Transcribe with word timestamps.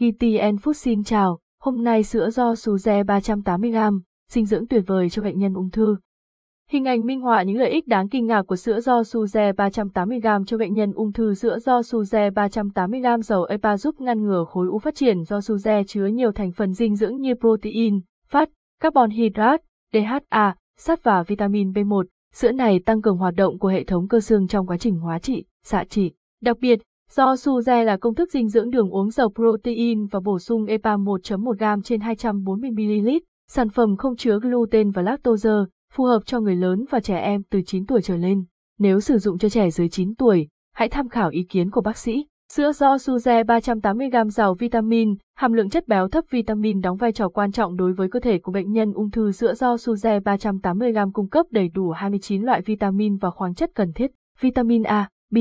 GTN 0.00 0.56
Food 0.56 0.72
xin 0.72 1.04
chào, 1.04 1.38
hôm 1.62 1.84
nay 1.84 2.02
sữa 2.02 2.30
do 2.30 2.52
Suze 2.52 3.04
380g, 3.04 4.00
dinh 4.30 4.46
dưỡng 4.46 4.66
tuyệt 4.66 4.82
vời 4.86 5.10
cho 5.10 5.22
bệnh 5.22 5.38
nhân 5.38 5.54
ung 5.54 5.70
thư. 5.70 5.96
Hình 6.70 6.84
ảnh 6.84 7.06
minh 7.06 7.20
họa 7.20 7.42
những 7.42 7.56
lợi 7.56 7.70
ích 7.70 7.86
đáng 7.88 8.08
kinh 8.08 8.26
ngạc 8.26 8.42
của 8.42 8.56
sữa 8.56 8.80
do 8.80 9.00
Suze 9.02 9.52
380g 9.52 10.44
cho 10.44 10.58
bệnh 10.58 10.74
nhân 10.74 10.92
ung 10.92 11.12
thư. 11.12 11.34
Sữa 11.34 11.58
do 11.58 11.80
Suze 11.80 12.30
380g 12.30 13.20
dầu 13.20 13.44
EPA 13.44 13.76
giúp 13.76 14.00
ngăn 14.00 14.22
ngừa 14.22 14.44
khối 14.48 14.68
u 14.68 14.78
phát 14.78 14.94
triển 14.94 15.24
do 15.24 15.38
Suze 15.38 15.84
chứa 15.84 16.06
nhiều 16.06 16.32
thành 16.32 16.52
phần 16.52 16.72
dinh 16.72 16.96
dưỡng 16.96 17.20
như 17.20 17.34
protein, 17.34 18.00
phát, 18.28 18.48
carbon 18.82 19.10
hydrate, 19.10 19.64
DHA, 19.92 20.54
sắt 20.78 21.02
và 21.02 21.22
vitamin 21.22 21.70
B1. 21.70 22.04
Sữa 22.34 22.52
này 22.52 22.80
tăng 22.86 23.02
cường 23.02 23.16
hoạt 23.16 23.34
động 23.34 23.58
của 23.58 23.68
hệ 23.68 23.84
thống 23.84 24.08
cơ 24.08 24.20
xương 24.20 24.48
trong 24.48 24.66
quá 24.66 24.76
trình 24.76 24.98
hóa 24.98 25.18
trị, 25.18 25.44
xạ 25.64 25.84
trị. 25.84 26.12
Đặc 26.42 26.58
biệt, 26.60 26.80
Do 27.16 27.34
Suze 27.34 27.84
là 27.84 27.96
công 27.96 28.14
thức 28.14 28.30
dinh 28.32 28.48
dưỡng 28.48 28.70
đường 28.70 28.90
uống 28.90 29.10
giàu 29.10 29.28
protein 29.34 30.06
và 30.06 30.20
bổ 30.20 30.38
sung 30.38 30.66
EPA 30.66 30.96
1.1 30.96 31.52
g 31.52 31.82
trên 31.84 32.00
240ml, 32.00 33.20
sản 33.48 33.68
phẩm 33.68 33.96
không 33.96 34.16
chứa 34.16 34.38
gluten 34.38 34.90
và 34.90 35.02
lactose, 35.02 35.50
phù 35.92 36.04
hợp 36.04 36.22
cho 36.26 36.40
người 36.40 36.56
lớn 36.56 36.84
và 36.90 37.00
trẻ 37.00 37.18
em 37.18 37.42
từ 37.50 37.60
9 37.66 37.86
tuổi 37.86 38.02
trở 38.02 38.16
lên. 38.16 38.44
Nếu 38.78 39.00
sử 39.00 39.18
dụng 39.18 39.38
cho 39.38 39.48
trẻ 39.48 39.70
dưới 39.70 39.88
9 39.88 40.14
tuổi, 40.14 40.48
hãy 40.74 40.88
tham 40.88 41.08
khảo 41.08 41.30
ý 41.30 41.42
kiến 41.42 41.70
của 41.70 41.80
bác 41.80 41.96
sĩ. 41.96 42.26
Sữa 42.52 42.72
do 42.72 42.96
Suze 42.96 43.44
380g 43.44 44.28
giàu 44.28 44.54
vitamin, 44.54 45.14
hàm 45.36 45.52
lượng 45.52 45.70
chất 45.70 45.88
béo 45.88 46.08
thấp 46.08 46.24
vitamin 46.30 46.80
đóng 46.80 46.96
vai 46.96 47.12
trò 47.12 47.28
quan 47.28 47.52
trọng 47.52 47.76
đối 47.76 47.92
với 47.92 48.08
cơ 48.08 48.20
thể 48.20 48.38
của 48.38 48.52
bệnh 48.52 48.72
nhân 48.72 48.92
ung 48.92 49.10
thư. 49.10 49.32
Sữa 49.32 49.54
do 49.54 49.74
Suze 49.74 50.20
380g 50.20 51.12
cung 51.12 51.28
cấp 51.28 51.46
đầy 51.50 51.68
đủ 51.68 51.90
29 51.90 52.42
loại 52.42 52.60
vitamin 52.60 53.16
và 53.16 53.30
khoáng 53.30 53.54
chất 53.54 53.70
cần 53.74 53.92
thiết, 53.92 54.10
vitamin 54.40 54.82
A, 54.82 55.08
B, 55.30 55.36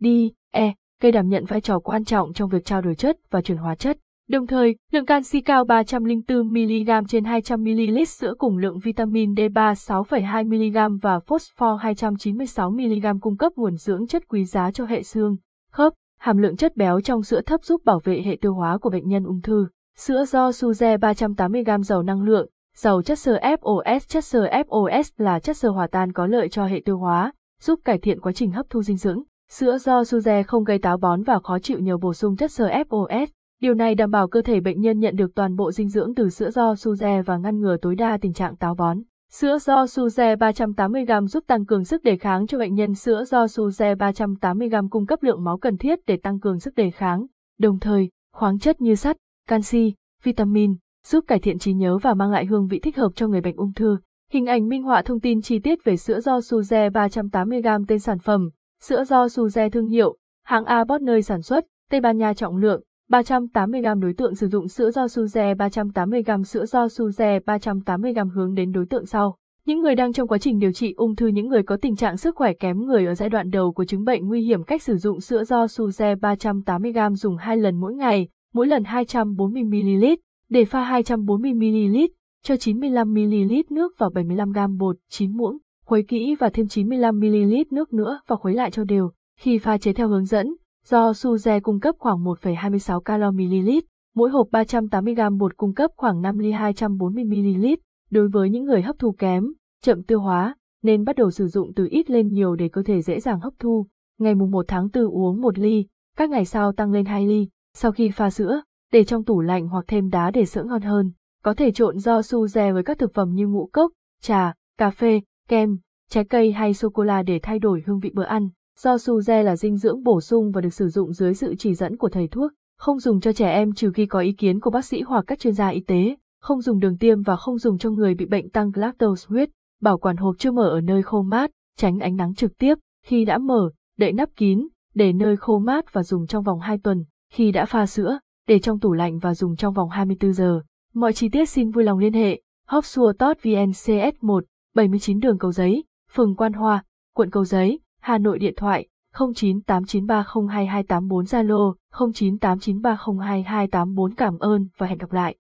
D, 0.00 0.06
E, 0.52 0.74
cây 1.00 1.12
đảm 1.12 1.28
nhận 1.28 1.44
vai 1.44 1.60
trò 1.60 1.78
quan 1.78 2.04
trọng 2.04 2.32
trong 2.32 2.48
việc 2.48 2.64
trao 2.64 2.82
đổi 2.82 2.94
chất 2.94 3.18
và 3.30 3.40
chuyển 3.42 3.58
hóa 3.58 3.74
chất. 3.74 3.98
Đồng 4.28 4.46
thời, 4.46 4.76
lượng 4.92 5.06
canxi 5.06 5.40
cao 5.40 5.64
304mg 5.64 7.04
trên 7.08 7.24
200ml 7.24 8.04
sữa 8.04 8.34
cùng 8.38 8.58
lượng 8.58 8.78
vitamin 8.78 9.34
D3 9.34 9.52
6,2mg 9.52 10.98
và 11.02 11.20
phosphor 11.20 11.80
296mg 11.80 13.18
cung 13.20 13.36
cấp 13.36 13.52
nguồn 13.56 13.76
dưỡng 13.76 14.06
chất 14.06 14.28
quý 14.28 14.44
giá 14.44 14.70
cho 14.70 14.84
hệ 14.84 15.02
xương, 15.02 15.36
khớp. 15.72 15.92
Hàm 16.18 16.38
lượng 16.38 16.56
chất 16.56 16.76
béo 16.76 17.00
trong 17.00 17.22
sữa 17.22 17.40
thấp 17.40 17.64
giúp 17.64 17.84
bảo 17.84 18.00
vệ 18.04 18.22
hệ 18.24 18.36
tiêu 18.40 18.54
hóa 18.54 18.78
của 18.78 18.90
bệnh 18.90 19.08
nhân 19.08 19.24
ung 19.24 19.40
thư. 19.40 19.66
Sữa 19.96 20.24
do 20.24 20.50
Suze 20.50 20.98
380g 20.98 21.82
giàu 21.82 22.02
năng 22.02 22.22
lượng, 22.22 22.48
giàu 22.76 23.02
chất 23.02 23.18
xơ 23.18 23.38
FOS. 23.38 24.00
Chất 24.08 24.24
xơ 24.24 24.46
FOS 24.46 25.10
là 25.16 25.38
chất 25.38 25.56
xơ 25.56 25.68
hòa 25.68 25.86
tan 25.86 26.12
có 26.12 26.26
lợi 26.26 26.48
cho 26.48 26.66
hệ 26.66 26.82
tiêu 26.84 26.98
hóa, 26.98 27.32
giúp 27.60 27.80
cải 27.84 27.98
thiện 27.98 28.20
quá 28.20 28.32
trình 28.32 28.50
hấp 28.50 28.70
thu 28.70 28.82
dinh 28.82 28.96
dưỡng. 28.96 29.22
Sữa 29.52 29.78
do 29.78 30.02
Suze 30.02 30.42
không 30.42 30.64
gây 30.64 30.78
táo 30.78 30.96
bón 30.96 31.22
và 31.22 31.38
khó 31.38 31.58
chịu 31.58 31.78
nhờ 31.78 31.96
bổ 31.98 32.14
sung 32.14 32.36
chất 32.36 32.52
sơ 32.52 32.68
FOS. 32.68 33.26
Điều 33.60 33.74
này 33.74 33.94
đảm 33.94 34.10
bảo 34.10 34.28
cơ 34.28 34.42
thể 34.42 34.60
bệnh 34.60 34.80
nhân 34.80 34.98
nhận 34.98 35.16
được 35.16 35.34
toàn 35.34 35.56
bộ 35.56 35.72
dinh 35.72 35.88
dưỡng 35.88 36.14
từ 36.14 36.28
sữa 36.28 36.50
do 36.50 36.72
Suze 36.72 37.22
và 37.22 37.36
ngăn 37.36 37.60
ngừa 37.60 37.76
tối 37.76 37.94
đa 37.94 38.18
tình 38.20 38.32
trạng 38.32 38.56
táo 38.56 38.74
bón. 38.74 38.98
Sữa 39.32 39.58
do 39.58 39.84
Suze 39.84 40.36
380g 40.36 41.26
giúp 41.26 41.44
tăng 41.46 41.66
cường 41.66 41.84
sức 41.84 42.02
đề 42.02 42.16
kháng 42.16 42.46
cho 42.46 42.58
bệnh 42.58 42.74
nhân. 42.74 42.94
Sữa 42.94 43.24
do 43.24 43.44
Suze 43.44 43.96
380g 43.96 44.88
cung 44.88 45.06
cấp 45.06 45.22
lượng 45.22 45.44
máu 45.44 45.58
cần 45.58 45.76
thiết 45.76 45.98
để 46.06 46.16
tăng 46.16 46.40
cường 46.40 46.60
sức 46.60 46.74
đề 46.74 46.90
kháng. 46.90 47.26
Đồng 47.58 47.78
thời, 47.78 48.08
khoáng 48.36 48.58
chất 48.58 48.80
như 48.80 48.94
sắt, 48.94 49.16
canxi, 49.48 49.94
vitamin, 50.22 50.74
giúp 51.06 51.24
cải 51.26 51.38
thiện 51.38 51.58
trí 51.58 51.72
nhớ 51.72 51.98
và 51.98 52.14
mang 52.14 52.30
lại 52.30 52.46
hương 52.46 52.66
vị 52.66 52.78
thích 52.78 52.96
hợp 52.96 53.12
cho 53.14 53.28
người 53.28 53.40
bệnh 53.40 53.56
ung 53.56 53.72
thư. 53.72 53.96
Hình 54.32 54.46
ảnh 54.46 54.68
minh 54.68 54.82
họa 54.82 55.02
thông 55.02 55.20
tin 55.20 55.42
chi 55.42 55.58
tiết 55.58 55.84
về 55.84 55.96
sữa 55.96 56.20
do 56.20 56.38
Suze 56.38 56.90
380g 56.90 57.84
tên 57.88 57.98
sản 57.98 58.18
phẩm, 58.18 58.50
Sữa 58.84 59.04
do 59.04 59.26
Suze 59.26 59.70
thương 59.70 59.86
hiệu, 59.86 60.16
hãng 60.44 60.64
Abbott 60.64 61.02
nơi 61.02 61.22
sản 61.22 61.42
xuất, 61.42 61.66
Tây 61.90 62.00
Ban 62.00 62.18
Nha 62.18 62.34
trọng 62.34 62.56
lượng, 62.56 62.82
380g 63.10 64.00
đối 64.00 64.12
tượng 64.12 64.34
sử 64.34 64.48
dụng 64.48 64.68
sữa 64.68 64.90
do 64.90 65.06
Suze 65.06 65.54
380g 65.56 66.42
sữa 66.42 66.66
do 66.66 66.86
Suze 66.86 67.40
380g 67.40 68.30
hướng 68.30 68.54
đến 68.54 68.72
đối 68.72 68.86
tượng 68.86 69.06
sau. 69.06 69.36
Những 69.66 69.80
người 69.80 69.94
đang 69.94 70.12
trong 70.12 70.28
quá 70.28 70.38
trình 70.38 70.58
điều 70.58 70.72
trị 70.72 70.94
ung 70.96 71.16
thư 71.16 71.26
những 71.26 71.48
người 71.48 71.62
có 71.62 71.76
tình 71.76 71.96
trạng 71.96 72.16
sức 72.16 72.36
khỏe 72.36 72.52
kém 72.52 72.86
người 72.86 73.06
ở 73.06 73.14
giai 73.14 73.28
đoạn 73.28 73.50
đầu 73.50 73.72
của 73.72 73.84
chứng 73.84 74.04
bệnh 74.04 74.28
nguy 74.28 74.42
hiểm 74.42 74.62
cách 74.62 74.82
sử 74.82 74.96
dụng 74.96 75.20
sữa 75.20 75.44
do 75.44 75.66
Suze 75.66 76.16
380g 76.16 77.14
dùng 77.14 77.36
2 77.36 77.56
lần 77.56 77.80
mỗi 77.80 77.94
ngày, 77.94 78.28
mỗi 78.54 78.66
lần 78.66 78.82
240ml, 78.82 80.16
để 80.48 80.64
pha 80.64 81.00
240ml, 81.00 82.08
cho 82.42 82.54
95ml 82.54 83.62
nước 83.70 83.92
vào 83.98 84.10
75g 84.10 84.78
bột, 84.78 84.96
9 85.08 85.36
muỗng 85.36 85.58
khuấy 85.90 86.02
kỹ 86.02 86.34
và 86.40 86.48
thêm 86.48 86.66
95ml 86.66 87.64
nước 87.70 87.92
nữa 87.92 88.20
và 88.26 88.36
khuấy 88.36 88.54
lại 88.54 88.70
cho 88.70 88.84
đều. 88.84 89.10
Khi 89.40 89.58
pha 89.58 89.78
chế 89.78 89.92
theo 89.92 90.08
hướng 90.08 90.24
dẫn, 90.24 90.54
do 90.84 91.10
Suze 91.12 91.60
cung 91.60 91.80
cấp 91.80 91.94
khoảng 91.98 92.24
1,26 92.24 93.00
calo-ml, 93.00 93.80
mỗi 94.14 94.30
hộp 94.30 94.48
380g 94.52 95.38
bột 95.38 95.56
cung 95.56 95.74
cấp 95.74 95.90
khoảng 95.96 96.22
5 96.22 96.38
ly 96.38 96.52
240ml. 96.52 97.76
Đối 98.10 98.28
với 98.28 98.50
những 98.50 98.64
người 98.64 98.82
hấp 98.82 98.98
thu 98.98 99.12
kém, 99.12 99.52
chậm 99.82 100.02
tiêu 100.02 100.20
hóa, 100.20 100.54
nên 100.82 101.04
bắt 101.04 101.16
đầu 101.16 101.30
sử 101.30 101.48
dụng 101.48 101.72
từ 101.76 101.88
ít 101.90 102.10
lên 102.10 102.28
nhiều 102.28 102.54
để 102.56 102.68
cơ 102.68 102.82
thể 102.82 103.02
dễ 103.02 103.20
dàng 103.20 103.40
hấp 103.40 103.52
thu. 103.58 103.86
Ngày 104.18 104.34
mùng 104.34 104.50
1 104.50 104.64
tháng 104.68 104.88
4 104.94 105.04
uống 105.04 105.40
1 105.40 105.58
ly, 105.58 105.86
các 106.16 106.30
ngày 106.30 106.44
sau 106.44 106.72
tăng 106.72 106.92
lên 106.92 107.04
2 107.04 107.26
ly. 107.26 107.48
Sau 107.74 107.92
khi 107.92 108.10
pha 108.10 108.30
sữa, 108.30 108.62
để 108.92 109.04
trong 109.04 109.24
tủ 109.24 109.40
lạnh 109.40 109.68
hoặc 109.68 109.84
thêm 109.88 110.10
đá 110.10 110.30
để 110.30 110.44
sữa 110.44 110.64
ngon 110.64 110.82
hơn. 110.82 111.12
Có 111.42 111.54
thể 111.54 111.72
trộn 111.72 111.98
do 111.98 112.20
Suze 112.20 112.74
với 112.74 112.82
các 112.82 112.98
thực 112.98 113.14
phẩm 113.14 113.30
như 113.34 113.46
ngũ 113.46 113.68
cốc, 113.72 113.92
trà, 114.22 114.54
cà 114.78 114.90
phê, 114.90 115.20
kem, 115.50 115.78
trái 116.10 116.24
cây 116.24 116.52
hay 116.52 116.74
sô-cô-la 116.74 117.22
để 117.22 117.40
thay 117.42 117.58
đổi 117.58 117.82
hương 117.86 117.98
vị 117.98 118.10
bữa 118.14 118.24
ăn. 118.24 118.48
Do 118.78 118.96
suze 118.96 119.42
là 119.42 119.56
dinh 119.56 119.76
dưỡng 119.76 120.02
bổ 120.02 120.20
sung 120.20 120.50
và 120.50 120.60
được 120.60 120.74
sử 120.74 120.88
dụng 120.88 121.12
dưới 121.12 121.34
sự 121.34 121.54
chỉ 121.58 121.74
dẫn 121.74 121.96
của 121.96 122.08
thầy 122.08 122.28
thuốc, 122.28 122.52
không 122.78 122.98
dùng 122.98 123.20
cho 123.20 123.32
trẻ 123.32 123.52
em 123.52 123.72
trừ 123.72 123.90
khi 123.94 124.06
có 124.06 124.20
ý 124.20 124.32
kiến 124.32 124.60
của 124.60 124.70
bác 124.70 124.84
sĩ 124.84 125.02
hoặc 125.02 125.24
các 125.26 125.38
chuyên 125.38 125.54
gia 125.54 125.68
y 125.68 125.80
tế, 125.80 126.16
không 126.40 126.60
dùng 126.60 126.78
đường 126.78 126.98
tiêm 126.98 127.22
và 127.22 127.36
không 127.36 127.58
dùng 127.58 127.78
cho 127.78 127.90
người 127.90 128.14
bị 128.14 128.26
bệnh 128.26 128.50
tăng 128.50 128.70
lactose 128.74 129.26
huyết, 129.28 129.50
bảo 129.80 129.98
quản 129.98 130.16
hộp 130.16 130.34
chưa 130.38 130.50
mở 130.50 130.68
ở 130.68 130.80
nơi 130.80 131.02
khô 131.02 131.22
mát, 131.22 131.50
tránh 131.76 131.98
ánh 131.98 132.16
nắng 132.16 132.34
trực 132.34 132.58
tiếp, 132.58 132.74
khi 133.06 133.24
đã 133.24 133.38
mở, 133.38 133.70
đậy 133.98 134.12
nắp 134.12 134.28
kín, 134.36 134.68
để 134.94 135.12
nơi 135.12 135.36
khô 135.36 135.58
mát 135.58 135.92
và 135.92 136.02
dùng 136.02 136.26
trong 136.26 136.44
vòng 136.44 136.60
2 136.60 136.78
tuần, 136.78 137.04
khi 137.32 137.52
đã 137.52 137.64
pha 137.64 137.86
sữa, 137.86 138.18
để 138.48 138.58
trong 138.58 138.80
tủ 138.80 138.92
lạnh 138.92 139.18
và 139.18 139.34
dùng 139.34 139.56
trong 139.56 139.74
vòng 139.74 139.88
24 139.88 140.32
giờ. 140.32 140.60
Mọi 140.94 141.12
chi 141.12 141.28
tiết 141.28 141.48
xin 141.48 141.70
vui 141.70 141.84
lòng 141.84 141.98
liên 141.98 142.12
hệ, 142.12 142.40
hopsua.vncs1 142.66 144.40
79 144.74 145.20
đường 145.20 145.38
Cầu 145.38 145.52
Giấy, 145.52 145.84
phường 146.12 146.36
Quan 146.36 146.52
Hoa, 146.52 146.84
quận 147.14 147.30
Cầu 147.30 147.44
Giấy, 147.44 147.80
Hà 148.00 148.18
Nội 148.18 148.38
điện 148.38 148.54
thoại 148.56 148.88
0989302284 149.14 151.22
Zalo 151.22 151.74
0989302284 151.92 154.10
cảm 154.16 154.38
ơn 154.38 154.68
và 154.76 154.86
hẹn 154.86 154.98
gặp 154.98 155.12
lại. 155.12 155.36